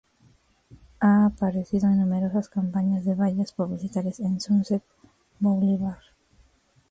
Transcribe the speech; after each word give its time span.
Ha 0.99 1.25
aparecido 1.27 1.85
en 1.87 1.99
numerosas 1.99 2.49
campañas 2.49 3.05
de 3.05 3.13
vallas 3.13 3.51
publicitarias 3.51 4.19
en 4.19 4.41
Sunset 4.41 4.81
Boulevard. 5.39 6.01